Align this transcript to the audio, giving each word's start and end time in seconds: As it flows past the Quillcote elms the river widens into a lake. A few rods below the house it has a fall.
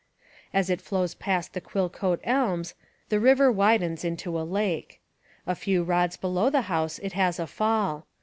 As 0.51 0.71
it 0.71 0.81
flows 0.81 1.13
past 1.13 1.53
the 1.53 1.61
Quillcote 1.61 2.21
elms 2.23 2.73
the 3.09 3.19
river 3.19 3.51
widens 3.51 4.03
into 4.03 4.35
a 4.39 4.41
lake. 4.41 4.99
A 5.45 5.53
few 5.53 5.83
rods 5.83 6.17
below 6.17 6.49
the 6.49 6.61
house 6.61 6.97
it 6.97 7.13
has 7.13 7.37
a 7.37 7.45
fall. 7.45 8.07